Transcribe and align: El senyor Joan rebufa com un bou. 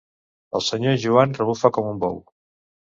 El 0.59 0.63
senyor 0.69 0.97
Joan 1.05 1.37
rebufa 1.39 1.75
com 1.79 1.95
un 1.95 2.05
bou. 2.09 2.23